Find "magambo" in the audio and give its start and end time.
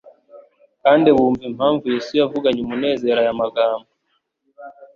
3.41-3.89